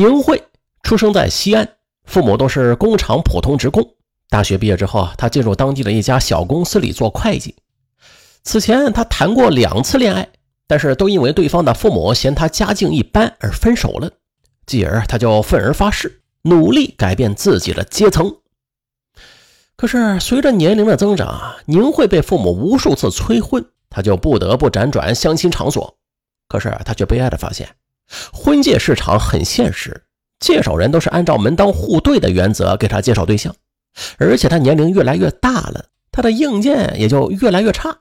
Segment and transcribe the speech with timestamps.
[0.00, 0.42] 宁慧
[0.82, 3.86] 出生在西安，父母都是工厂普通职工。
[4.30, 7.54] 大学毕业之后，他进入当地的一家小公司里做会计。
[8.42, 10.26] 此前他谈过两次恋爱，
[10.66, 14.10] 但是都因为对方的父母嫌他家境一般而分手了。
[14.64, 18.34] 继而他就愤而发誓，努力改变自己的阶层。
[19.76, 25.98] 可是随着年龄的增长，宁慧被父母无数次催婚，他就不得不辗转相亲场所。
[26.48, 27.68] 可是他却悲哀的发现，
[28.32, 30.02] 婚介市场很现实，
[30.38, 33.54] 介绍人都是按照门当户对的原则给他介绍对象，
[34.18, 37.98] 而且他年龄越来越大了，他的硬件也就越来越差。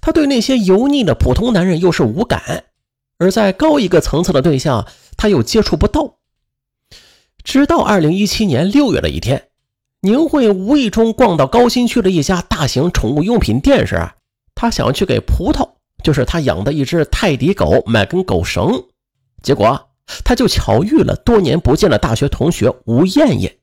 [0.00, 2.64] 他对那些油腻的普通男人又是无感，
[3.18, 4.86] 而在高一个层次的对象，
[5.16, 6.16] 他又接触不到。
[7.44, 9.48] 直到二零一七年六月的一天，
[10.00, 14.10] 宁慧无意中逛到高新区的一家大型宠物用品店时，
[14.54, 15.68] 他想去给葡萄，
[16.02, 18.84] 就是他养的一只泰迪狗，买根狗绳。
[19.42, 19.88] 结果
[20.24, 23.56] 他就巧遇了多年不见的大学同学吴艳艳。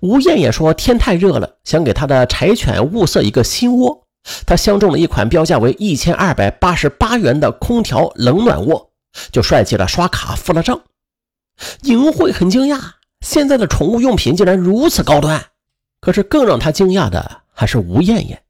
[0.00, 4.06] 吴艳艳说天太热了，想给她的柴犬物色一个新窝。
[4.46, 8.90] 他相中了一款标价为一千二百八十八元的空调冷暖卧，
[9.32, 10.82] 就帅气的刷卡付了账。
[11.80, 12.80] 宁慧很惊讶，
[13.20, 15.46] 现在的宠物用品竟然如此高端。
[16.00, 18.42] 可是更让他惊讶的还是吴艳艳。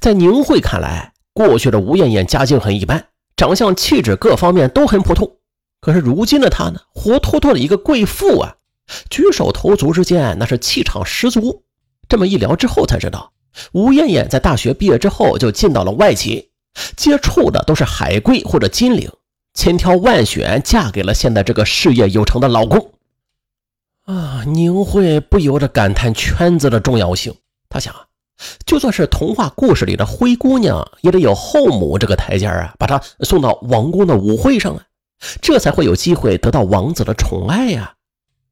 [0.00, 5.36] 在宁慧看来，过去的吴艳艳家境很一般，长相、气质各方面都很普通。
[5.80, 8.56] 可是如今的她呢，活脱脱的一个贵妇啊！
[9.08, 11.62] 举手投足之间，那是气场十足。
[12.08, 13.32] 这么一聊之后，才知道。
[13.72, 16.50] 吴艳艳在大学毕业之后就进到了外企，
[16.96, 19.10] 接触的都是海归或者金领，
[19.54, 22.92] 千挑万选嫁给了现在这个事业有成的老公。
[24.04, 27.34] 啊，宁慧不由得感叹圈子的重要性。
[27.68, 27.94] 她想，
[28.66, 34.82] 就算是童话故事里的灰姑娘，也得有后母这个台阶啊，把她送到王宫的舞会上啊，
[35.40, 37.94] 这才会有机会得到王子的宠爱呀。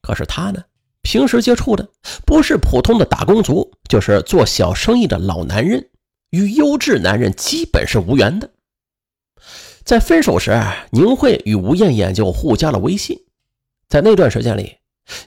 [0.00, 0.62] 可是他呢？
[1.02, 1.88] 平时接触的
[2.24, 5.88] 不是普通的打工族，就是做小生意的老男人，
[6.30, 8.50] 与优质男人基本是无缘的。
[9.84, 10.60] 在分手时，
[10.90, 13.16] 宁慧与吴艳艳就互加了微信。
[13.88, 14.78] 在那段时间里，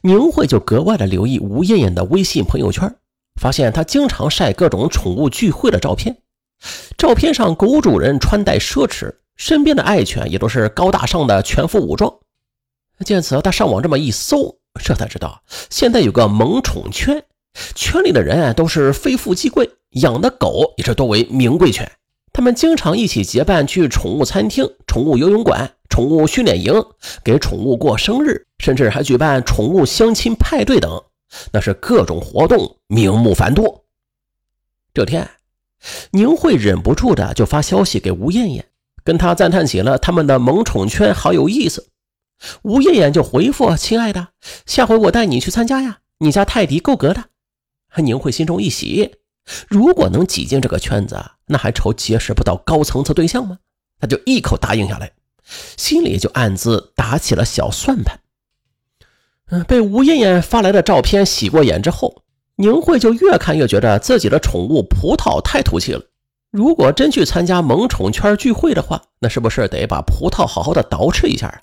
[0.02, 2.94] 宁慧就格外的留意吴艳艳的微信朋友圈，
[3.40, 6.18] 发现她经常晒各种宠物聚会的照片，
[6.98, 12.14] 照片上狗主人穿戴奢侈，身边的爱犬也都是高大上的全副武装。
[13.06, 14.60] 见此，他上网这么一搜。
[14.84, 17.24] 这才知道，现在有个萌宠圈，
[17.74, 21.90] 圈里的人都是非富即贵，养的狗也是多为名贵犬。
[22.34, 26.74] 他们经常一起结伴去宠物餐厅、宠物游泳馆、宠物训练营，
[27.24, 31.02] 给宠物过生日，甚至还举办宠物相亲派对等，
[31.54, 33.86] 那是各种活动，名目繁多。
[34.94, 35.30] 这天，
[36.12, 38.66] 宁慧忍不住的就发消息给吴艳艳，
[39.04, 41.88] 跟他赞叹起了他们的萌宠圈好有意思。
[42.62, 44.30] 吴艳艳就回复：“亲爱的，
[44.66, 47.26] 下回我带你去参加呀，你家泰迪够格的。”
[47.98, 49.16] 宁慧心中一喜，
[49.68, 53.58] 如果能挤进这个圈子，那还愁结识不到高层次对象吗？
[54.00, 55.12] 他就一口答应下来，
[55.76, 58.20] 心里就暗自打起了小算盘。
[59.68, 62.24] 被吴艳艳发来的照片洗过眼之后，
[62.56, 66.04] 宁慧就越看越觉得自己的宠物葡萄太土气了。
[66.52, 71.62] 如果真去参加萌宠圈聚会的话，那是不是得把葡萄好好的捯饬一下啊？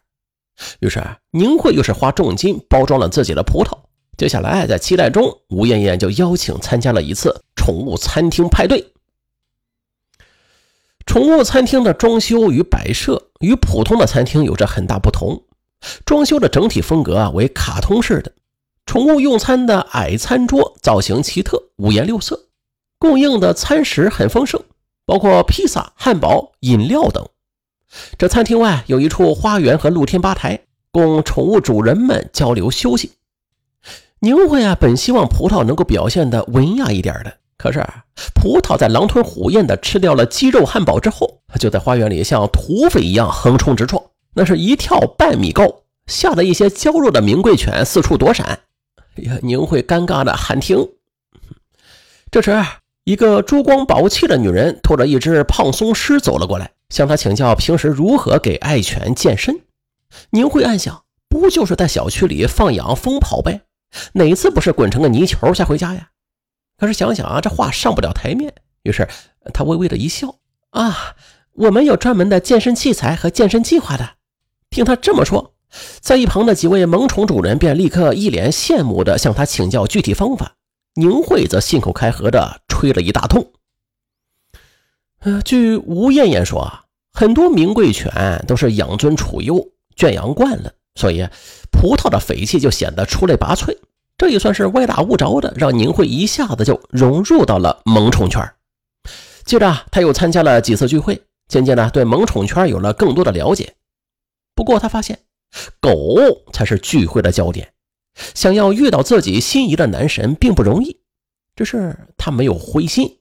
[0.80, 1.02] 于是，
[1.32, 3.76] 宁慧又是花重金包装了自己的葡萄。
[4.16, 8.92] 接下来，在期待中，吴艳艳就邀请参加了一次宠物餐厅派对。
[11.04, 15.42] 宠物餐厅的装修与摆设与普通的餐厅有着很大不同。
[16.04, 18.32] 装修的整体风格啊为卡通式的，
[18.86, 22.46] 宠物用餐的矮餐桌造型奇特，五颜六色，
[22.98, 24.60] 供应的餐食很丰盛，
[25.06, 27.26] 包括披萨、汉堡、饮料等。
[28.18, 33.12] 这餐厅外有一处花园和露天吧台，供宠物主人们交流休息。
[34.20, 37.86] 宁慧啊，本希望葡萄能够表现的文雅一点的，可是
[38.34, 44.02] 葡萄在狼吞虎咽的吃掉了鸡肉汉堡之后，就在花园里像土匪一样横冲直撞，
[44.34, 48.60] 那是一跳半米高，吓得一些娇弱的名贵犬四处躲闪。
[49.16, 50.88] 哎呀，宁慧尴尬的喊停。
[52.32, 52.50] 这时，
[53.06, 56.72] 一个珠光宝气的女人拖着一只胖松狮走了过来。
[56.88, 59.60] 向他请教平时如何给爱犬健身。
[60.30, 63.60] 宁慧暗想，不就是在小区里放养疯跑呗，
[64.14, 66.08] 哪次不是滚成个泥球才回家呀？
[66.76, 68.52] 可是想想啊，这话上不了台面。
[68.82, 69.08] 于是
[69.54, 70.36] 他微微的一笑
[70.70, 71.14] ：“啊，
[71.52, 74.14] 我们有专门的健身器材和健身计划的。”
[74.68, 75.54] 听他这么说，
[76.00, 80.54] 在一旁的几位萌宠主人便立刻一脸羡慕的向他请教具体方法。
[80.94, 83.52] 宁慧则信口开河的吹了一大通。
[85.20, 91.26] 呃，据吴艳艳说啊，很多名贵犬都是养尊处优，圈养惯了，所以
[91.72, 93.74] 葡萄的匪气就显得出类拔萃。
[94.18, 98.46] 这也算是歪打误着的，让宁慧一下子就融入到了萌宠圈。
[99.46, 103.74] 接着，他又参加了几次聚会，渐渐的对萌宠圈有了更多的了解。
[104.54, 105.20] 不过，他发现
[105.80, 107.72] 狗才是聚会的焦点，
[108.34, 111.00] 想要遇到自己心仪的男神并不容易。
[111.56, 113.18] 只是他没有灰心。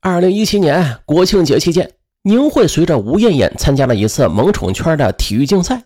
[0.00, 1.92] 二零一七年国庆节期间，
[2.22, 5.82] 宁慧随着吴艳艳参加了一次萌宠圈的体育竞赛。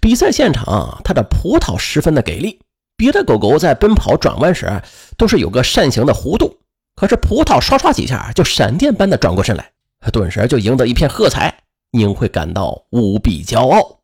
[0.00, 2.60] 比赛现场，他的葡萄十分的给力。
[2.96, 4.80] 别的狗狗在奔跑转弯时
[5.18, 6.58] 都是有个扇形的弧度，
[6.94, 9.72] 可是葡萄刷刷几下就闪电般的转过身来，
[10.12, 11.58] 顿时就赢得一片喝彩。
[11.90, 14.00] 宁慧感到无比骄傲。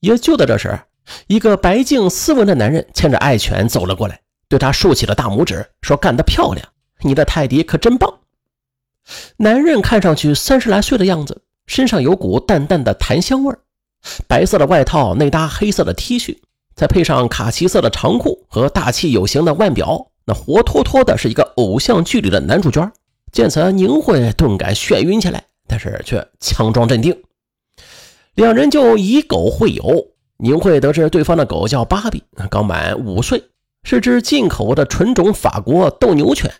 [0.00, 0.80] 也就在这时，
[1.28, 6.66] 一个白净斯文的男人牵着爱犬走了过来，对他竖起了大拇指，说：“干得漂亮，
[7.02, 8.18] 你的泰迪可真棒。”
[9.38, 13.54] 男人看上去三十来岁的样子，身上有股淡淡的檀香味
[14.26, 16.38] 白色的外套内搭黑色的 T 恤。
[16.74, 22.88] 再配上卡其色的长裤和大气有型的腕表，那活脱脱的是一个偶像剧里的男主角。
[23.32, 27.20] 见此，宁慧顿感眩晕起来，但是却强装镇定。
[28.36, 30.06] 两人就以狗会友。
[30.36, 33.42] 宁慧得知对方的狗叫芭比，刚满五岁，
[33.82, 36.52] 是只进口的纯种法国斗牛犬。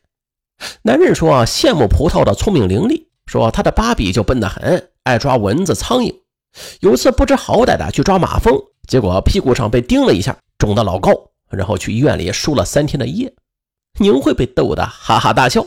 [0.82, 6.14] 男人说羡慕葡萄的聪明伶俐，说他的芭比就笨得很，爱抓蚊子、苍蝇。
[6.80, 8.58] 有次不知好歹的去抓马蜂。
[8.88, 11.12] 结果屁股上被叮了一下，肿得老高，
[11.50, 13.34] 然后去医院里输了三天的液。
[14.00, 15.64] 宁慧被逗得哈哈大笑。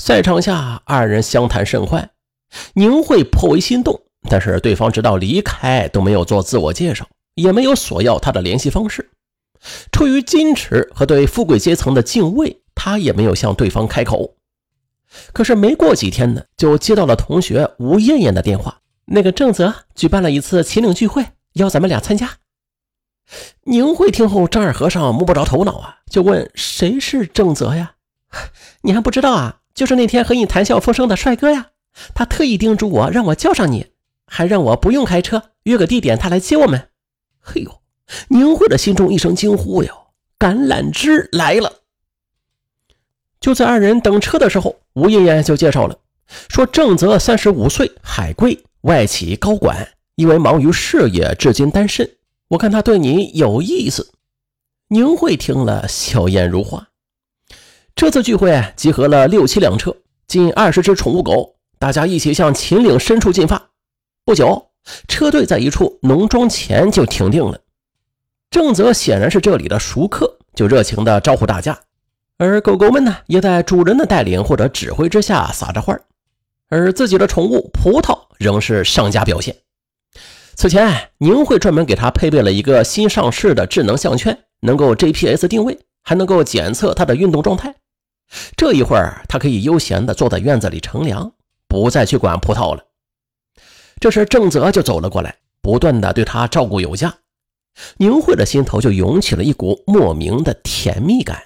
[0.00, 2.10] 赛场下，二人相谈甚欢，
[2.74, 7.06] 宁慧颇为心动，但是对方直到离开都没有做自我介绍，
[7.36, 9.08] 也没有索要他的联系方式。
[9.92, 14.36] 出于矜持和对富贵阶层的敬畏，他也没有向对方开口。
[15.32, 21.24] 可是没过几天呢，就接到了同学吴艳艳的电话，那个郑泽举办了一次秦岭聚会。
[21.54, 22.38] 邀咱们俩参加。
[23.62, 27.94] 宁慧听后，张二和尚摸不着头脑啊，就问：“谁是郑泽呀？
[28.82, 29.60] 你还不知道啊？
[29.72, 31.68] 就是那天和你谈笑风生的帅哥呀。
[32.12, 33.92] 他特意叮嘱我，让我叫上你，
[34.26, 36.88] 还让我不用开车，约个地点，他来接我们。”
[37.40, 37.80] 嘿呦！
[38.28, 40.08] 宁慧的心中一声惊呼哟，
[40.38, 41.80] 橄榄枝来了！
[43.40, 45.98] 就在二人等车的时候，吴艳艳就介绍了，
[46.48, 49.88] 说郑泽三十五岁，海归，外企高管。
[50.16, 52.08] 因为忙于事业，至今单身。
[52.46, 54.12] 我看他对你有意思。
[54.88, 56.88] 宁慧听了，笑颜如花。
[57.96, 59.96] 这次聚会集合了六七辆车，
[60.28, 63.70] 近二十只宠物狗，大家一起向秦岭深处进发。
[64.24, 64.70] 不久，
[65.08, 67.60] 车队在一处农庄前就停定了。
[68.54, 71.76] 郑泽显然是这里的熟客，就热情地招呼大家，
[72.38, 76.00] 而狗狗们呢，也在主人的带领或者指挥之下撒着欢
[76.68, 79.56] 而自己的宠物葡萄仍是上佳表现。
[80.54, 87.74] 此前，宁慧专门给他配备了一个新上市的智能项圈，能够 GPS 定位，还能够检测它的运动状态。
[88.56, 91.32] 这一会儿，它可以悠闲地坐在院子里乘凉，
[91.66, 92.84] 不再去管葡萄了。
[93.98, 97.12] 这时，郑泽就走了过来，不断地对他照顾有加。
[97.96, 101.42] 宁慧的心头就涌起了一股莫名的甜蜜感。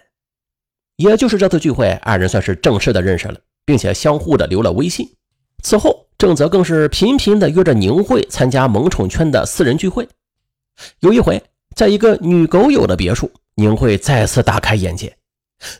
[0.96, 5.08] 也就是这次聚会，二人算是正式的认识了，并且相互的留了微信。
[5.62, 6.04] 此后。
[6.18, 10.08] 郑泽更是频频的约着宁慧参加萌宠圈的私人聚会。
[10.98, 11.40] 有一回，
[11.76, 15.16] 在一个女狗友的别墅，宁慧再次大开眼界。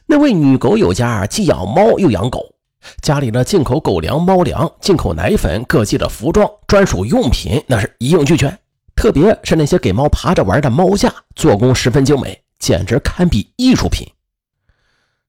[0.07, 2.55] 那位女狗友家既养猫又养狗，
[3.03, 8.57] 家里的进口狗粮、猫粮、进口奶粉、各季的服装、专属用品，那是一应俱全。
[8.99, 14.05] 特别是那些给猫爬着玩的猫架，做工十分精美，简直堪比艺术品。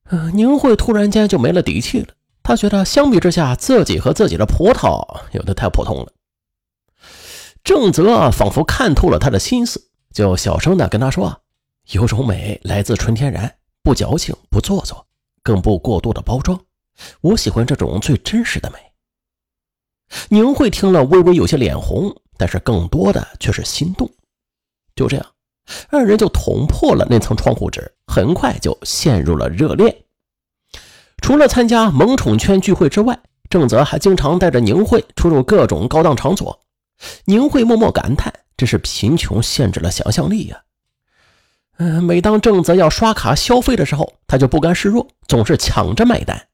[0.05, 2.07] 嗯，宁慧突然间就没了底气了。
[2.41, 6.11] 她觉得相比之下，自己和自己的葡萄有的太普通了。
[7.63, 11.43] 郑泽仿佛看透了他的心思，就小声的跟他说
[11.93, 15.05] ：“有种美来自纯天然，不矫情，不做作，
[15.43, 16.59] 更不过度的包装。
[17.21, 18.79] 我喜欢这种最真实的美。”
[20.29, 24.09] 宁慧听了，微微有些脸红，但是更多的却是心动。
[24.95, 25.25] 就这样，
[25.89, 29.93] 二人就捅破了那层窗户纸，很快就陷入了热恋。
[31.21, 33.19] 除了参加萌宠圈聚会之外，
[33.49, 36.57] 郑泽还经常带着宁慧出入各种高档场所。
[37.25, 40.63] 宁慧默默感叹：“这是贫穷限制了想象力呀。”
[41.77, 46.47] 嗯，每当郑泽要刷卡消费的时候，他就不甘示弱，总是抢着买单，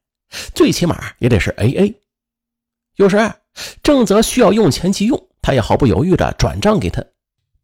[0.54, 1.94] 最起码也得是 A A。
[2.94, 3.32] 有时
[3.82, 7.00] 郑泽需要用钱急用，他也毫不犹豫地转账给他。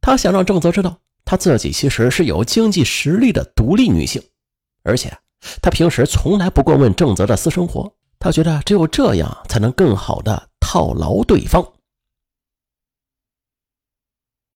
[0.00, 4.22] 他想让郑泽知道，他自己其实是有经济实力的独立女性，
[4.84, 5.12] 而且。
[5.60, 11.66] 他平时从来不过问郑泽的私生活，他觉得只有这样才能更好的套牢对方。